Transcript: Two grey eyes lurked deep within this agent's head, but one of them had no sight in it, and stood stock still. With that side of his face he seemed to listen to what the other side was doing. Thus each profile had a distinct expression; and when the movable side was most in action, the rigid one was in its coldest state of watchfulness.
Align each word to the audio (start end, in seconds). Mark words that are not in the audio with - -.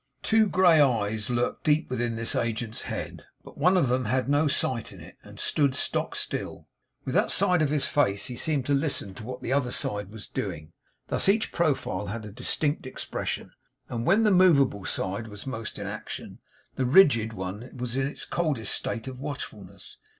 Two 0.23 0.47
grey 0.49 0.81
eyes 0.81 1.29
lurked 1.29 1.63
deep 1.63 1.87
within 1.87 2.15
this 2.15 2.35
agent's 2.35 2.81
head, 2.89 3.25
but 3.43 3.55
one 3.55 3.77
of 3.77 3.87
them 3.87 4.05
had 4.05 4.27
no 4.27 4.47
sight 4.47 4.91
in 4.91 4.99
it, 4.99 5.15
and 5.21 5.39
stood 5.39 5.75
stock 5.75 6.15
still. 6.15 6.67
With 7.05 7.13
that 7.13 7.29
side 7.29 7.61
of 7.61 7.69
his 7.69 7.85
face 7.85 8.25
he 8.25 8.35
seemed 8.35 8.65
to 8.65 8.73
listen 8.73 9.13
to 9.13 9.23
what 9.23 9.43
the 9.43 9.53
other 9.53 9.69
side 9.69 10.09
was 10.09 10.27
doing. 10.27 10.73
Thus 11.09 11.29
each 11.29 11.51
profile 11.51 12.07
had 12.07 12.25
a 12.25 12.31
distinct 12.31 12.87
expression; 12.87 13.51
and 13.89 14.03
when 14.03 14.23
the 14.23 14.31
movable 14.31 14.85
side 14.85 15.27
was 15.27 15.45
most 15.45 15.77
in 15.77 15.85
action, 15.85 16.39
the 16.77 16.85
rigid 16.87 17.33
one 17.33 17.69
was 17.77 17.95
in 17.95 18.07
its 18.07 18.25
coldest 18.25 18.73
state 18.73 19.07
of 19.07 19.19
watchfulness. 19.19 19.97